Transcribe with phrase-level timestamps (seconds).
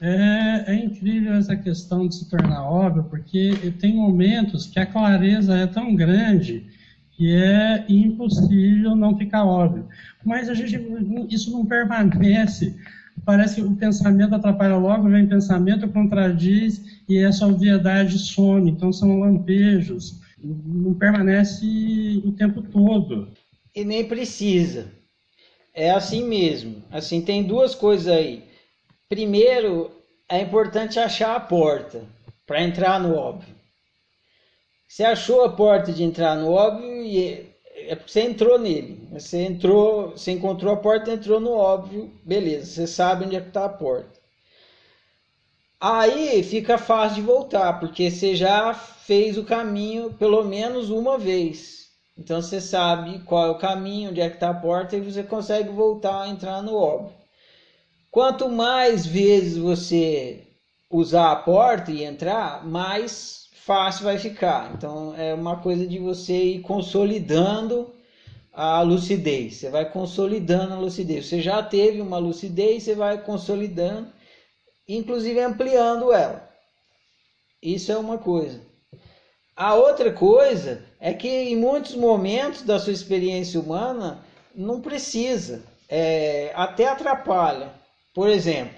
[0.00, 5.56] É, é, incrível essa questão de se tornar óbvio, porque tem momentos que a clareza
[5.56, 6.66] é tão grande
[7.12, 9.88] que é impossível não ficar óbvio.
[10.22, 10.78] Mas a gente,
[11.30, 12.76] isso não permanece.
[13.24, 18.70] Parece que o pensamento atrapalha logo, vem pensamento, contradiz e essa obviedade some.
[18.70, 23.28] Então são lampejos, não permanece o tempo todo.
[23.74, 24.92] E nem precisa.
[25.72, 26.82] É assim mesmo.
[26.90, 28.44] Assim, tem duas coisas aí.
[29.08, 29.92] Primeiro,
[30.28, 32.04] é importante achar a porta
[32.44, 33.54] para entrar no óbvio.
[34.88, 39.08] Você achou a porta de entrar no óbvio e é porque você entrou nele.
[39.12, 42.66] Você entrou, você encontrou a porta, entrou no óbvio, beleza.
[42.66, 44.18] Você sabe onde é que está a porta.
[45.80, 51.90] Aí fica fácil de voltar, porque você já fez o caminho pelo menos uma vez.
[52.18, 55.22] Então você sabe qual é o caminho, onde é que está a porta e você
[55.22, 57.15] consegue voltar a entrar no óbvio.
[58.10, 60.42] Quanto mais vezes você
[60.90, 64.72] usar a porta e entrar, mais fácil vai ficar.
[64.74, 67.92] Então é uma coisa de você ir consolidando
[68.52, 69.56] a lucidez.
[69.56, 71.26] Você vai consolidando a lucidez.
[71.26, 74.08] Você já teve uma lucidez, você vai consolidando,
[74.88, 76.48] inclusive ampliando ela.
[77.62, 78.60] Isso é uma coisa.
[79.56, 86.52] A outra coisa é que em muitos momentos da sua experiência humana não precisa, é,
[86.54, 87.72] até atrapalha.
[88.16, 88.74] Por exemplo,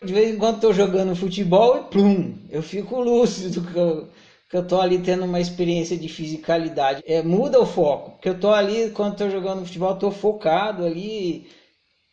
[0.00, 4.08] de vez em quando estou jogando futebol e plum, eu fico lúcido que eu,
[4.48, 7.02] que eu tô ali tendo uma experiência de fisicalidade.
[7.04, 11.50] É, muda o foco, porque eu tô ali, quando estou jogando futebol, estou focado ali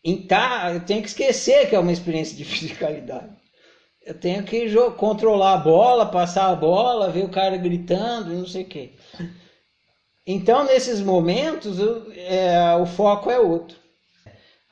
[0.04, 3.30] em tá, eu tenho que esquecer que é uma experiência de fisicalidade.
[4.04, 8.64] Eu tenho que controlar a bola, passar a bola, ver o cara gritando, não sei
[8.64, 8.94] o quê.
[10.26, 13.78] Então, nesses momentos, eu, é, o foco é outro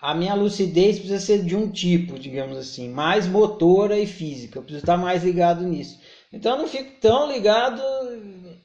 [0.06, 4.60] a minha lucidez precisa ser de um tipo, digamos assim, mais motora e física.
[4.60, 6.00] Eu preciso estar mais ligado nisso.
[6.32, 7.82] Então eu não fico tão ligado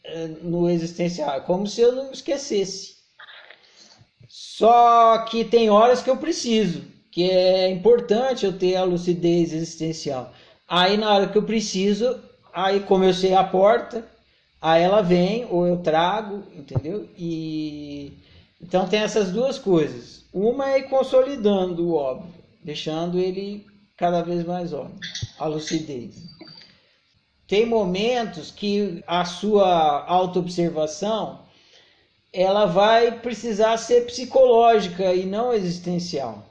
[0.04, 2.96] eh, no existencial, como se eu não esquecesse.
[4.28, 10.34] Só que tem horas que eu preciso, que é importante eu ter a lucidez existencial.
[10.68, 12.20] Aí na hora que eu preciso,
[12.52, 14.06] aí como eu sei a porta,
[14.60, 17.08] aí ela vem ou eu trago, entendeu?
[17.16, 18.12] E
[18.60, 20.24] então tem essas duas coisas.
[20.32, 22.32] Uma é ir consolidando o óbvio,
[22.62, 23.66] deixando ele
[23.96, 24.98] cada vez mais óbvio,
[25.38, 26.14] a lucidez.
[27.46, 31.40] Tem momentos que a sua autoobservação
[32.32, 36.46] ela vai precisar ser psicológica e não existencial.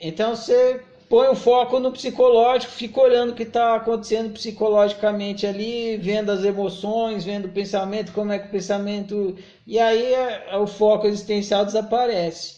[0.00, 5.96] Então você põe o foco no psicológico, fica olhando o que está acontecendo psicologicamente ali,
[5.96, 9.36] vendo as emoções, vendo o pensamento, como é que o pensamento.
[9.66, 12.56] E aí é, o foco existencial desaparece.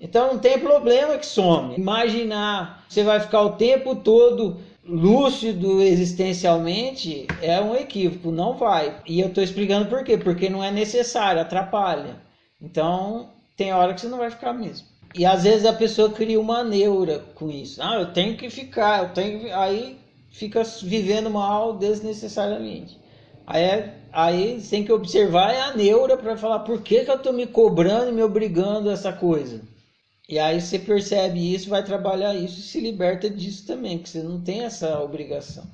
[0.00, 1.74] Então não tem problema que some.
[1.76, 9.02] Imaginar você vai ficar o tempo todo lúcido existencialmente é um equívoco, não vai.
[9.06, 10.16] E eu estou explicando por quê?
[10.16, 12.16] Porque não é necessário, atrapalha.
[12.60, 14.86] Então tem hora que você não vai ficar mesmo.
[15.14, 17.82] E às vezes a pessoa cria uma neura com isso.
[17.82, 19.50] Ah, eu tenho que ficar, eu tenho que...
[19.50, 19.98] aí
[20.30, 22.98] fica vivendo mal desnecessariamente.
[23.46, 27.16] Aí, é, aí tem que observar é a neura para falar por que, que eu
[27.16, 29.62] estou me cobrando e me obrigando a essa coisa.
[30.28, 34.22] E aí você percebe isso, vai trabalhar isso e se liberta disso também, que você
[34.22, 35.66] não tem essa obrigação.